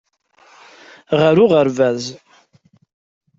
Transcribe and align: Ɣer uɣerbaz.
Ɣer 1.19 1.35
uɣerbaz. 1.43 2.03